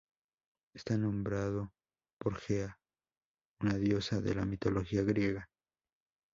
Está 0.73 0.97
nombrado 0.97 1.73
por 2.17 2.35
Gea, 2.39 2.79
una 3.59 3.75
diosa 3.77 4.19
de 4.19 4.33
la 4.33 4.45
mitología 4.45 5.03
griega. 5.03 5.47